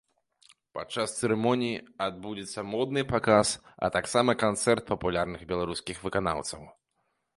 Падчас 0.75 1.09
цырымоніі 1.19 1.83
адбудзецца 2.05 2.63
модны 2.71 3.03
паказ, 3.13 3.47
а 3.85 3.91
таксама 3.99 4.35
канцэрт 4.45 4.83
папулярных 4.91 5.41
беларускіх 5.53 5.97
выканаўцаў. 6.07 6.61